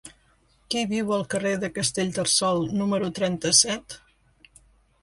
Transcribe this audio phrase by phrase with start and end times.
[0.73, 4.01] Qui viu al carrer de Castellterçol número trenta-set?